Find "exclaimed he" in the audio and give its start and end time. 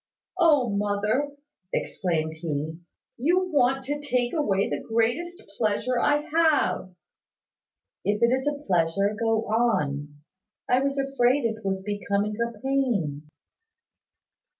1.71-2.79